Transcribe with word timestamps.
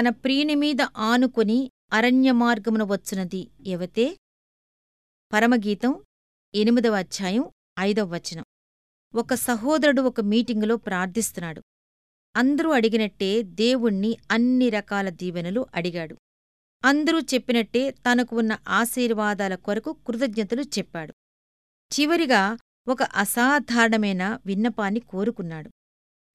తన 0.00 0.08
ప్రియునిమీద 0.08 0.76
ఆనుకొని 0.96 1.70
అరణ్యమార్గమున 1.92 2.82
వచ్చునది 2.82 3.50
ఎవతే 3.66 4.16
పరమగీతం 5.32 6.04
ఎనిమిదవ 6.54 6.92
అధ్యాయం 6.92 7.44
ఐదవ 7.78 8.14
వచనం. 8.14 8.44
ఒక 9.14 9.34
సహోదరుడు 9.34 10.02
ఒక 10.02 10.20
మీటింగులో 10.20 10.76
ప్రార్థిస్తున్నాడు. 10.76 11.62
అందరూ 12.36 12.70
అడిగినట్టే 12.70 13.42
దేవుణ్ణి 13.42 14.16
అన్ని 14.30 14.68
రకాల 14.68 15.08
దీవెనలు 15.08 15.66
అడిగాడు. 15.74 16.16
అందరూ 16.84 17.20
చెప్పినట్టే 17.20 17.90
తనకు 17.90 18.38
ఉన్న 18.38 18.58
ఆశీర్వాదాల 18.68 19.54
కొరకు 19.54 19.92
కృతజ్ఞతలు 19.92 20.62
చెప్పాడు. 20.62 21.14
చివరిగా 22.00 22.56
ఒక 22.88 23.02
అసాధారణమైన 23.02 24.38
విన్నపాన్ని 24.46 25.00
కోరుకున్నాడు. 25.00 25.68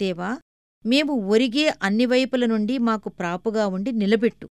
దేవా 0.00 0.38
మేము 0.86 1.12
ఒరిగే 1.12 1.74
అన్ని 1.82 2.06
వైపుల 2.06 2.46
నుండి 2.46 2.78
మాకు 2.78 3.08
ప్రాపుగా 3.08 3.66
ఉండి 3.66 3.92
నిలబెట్టు. 3.92 4.48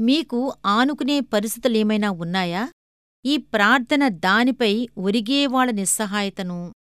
మీకు 0.00 0.52
ఆనుకునే 0.66 1.20
పరిస్థితులేమైనా 1.20 2.10
ఉన్నాయా? 2.10 2.72
ఈ 3.24 3.36
ప్రార్థన 3.36 4.08
దానిపై 4.08 4.88
ఒరిగేవాళ్ళ 4.98 5.72
నిస్సహాయతను 5.72 6.74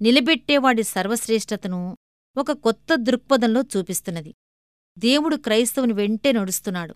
నిలబెట్టేవాడి 0.00 0.82
సర్వశ్రేష్టతను 0.82 1.96
ఒక 2.36 2.52
కొత్త 2.52 2.94
దృక్పథంలో 2.94 3.62
చూపిస్తున్నది. 3.76 4.34
దేవుడు 4.98 5.36
క్రైస్తవుని 5.36 5.92
వెంటే 5.92 6.32
నడుస్తున్నాడు. 6.32 6.94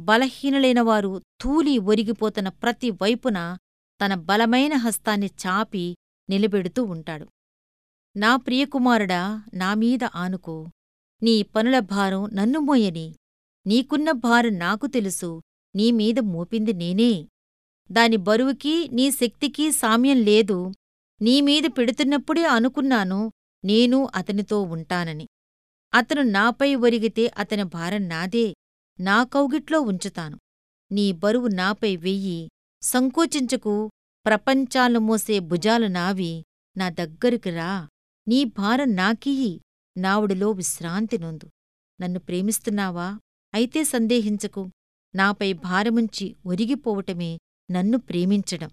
బలహీనులైన 0.00 0.80
వారు 0.80 1.22
తూలి 1.40 1.78
ఒరిగిపోతున్న 1.78 2.48
ప్రతి 2.48 2.90
వైపున 2.90 3.58
తన 4.04 4.14
బలమైన 4.14 4.74
హస్తాన్ని 4.74 5.26
చాపి 5.26 5.96
నిలబెడుతూ 6.30 6.84
ఉంటాడు. 6.84 7.28
నా 8.16 8.36
ప్రియకుమారుడా 8.36 9.42
నామీద 9.54 9.98
ఆనుకో. 10.14 10.68
నీ 11.22 11.42
పనుల 11.42 11.78
భారం 11.78 12.30
నన్ను 12.34 12.60
మోయని. 12.60 13.14
నీకున్న 13.66 14.10
భారం 14.10 14.58
నాకు 14.58 14.86
తెలుసు 14.86 15.42
నీమీద 15.76 16.18
మోపింది 16.18 16.72
నేనే. 16.72 17.28
దాని 17.92 18.16
బరువుకి 18.16 18.88
నీ 18.92 19.10
శక్తికి 19.10 19.72
సామ్యం 19.72 20.16
లేదు. 20.16 20.72
నీమీద 21.22 21.62
పెడుతున్నప్పుడే 21.78 22.46
అనుకున్నాను 22.46 23.32
నేను 23.64 24.08
అతనితో 24.14 24.62
ఉంటానని. 24.62 25.26
అతను 25.94 26.22
నాపై 26.22 26.74
ఒరిగితే 26.74 27.26
అతని 27.26 27.62
భారం 27.62 28.08
నాదే 28.08 28.54
నా 29.00 29.24
కౌగిట్లో 29.24 29.80
ఉంచుతాను. 29.80 30.38
నీ 30.92 31.12
బరువు 31.12 31.46
నాపై 31.46 31.96
వెయ్యి 31.96 32.48
సంకోచించకు 32.82 33.90
ప్రపంచాలు 34.26 34.98
మోసే 34.98 35.38
భుజాలు 35.38 35.86
నావి 35.86 36.44
నా 36.76 36.88
దగ్గరికి 36.88 37.50
రా. 37.50 37.88
నీ 38.28 38.44
భారం 38.44 38.96
నాకియ్యి. 38.96 39.60
నావుడిలో 39.96 40.50
విశ్రాంతి 40.50 41.18
నొందు. 41.18 41.50
నన్ను 42.00 42.18
ప్రేమిస్తున్నావా? 42.18 43.18
అయితే 43.54 43.84
సందేహించకు. 43.84 44.70
నాపై 45.14 45.52
భారముంచి 45.52 46.36
ఒరిగిపోవటమే 46.46 47.38
నన్ను 47.70 47.98
ప్రేమించడం. 47.98 48.70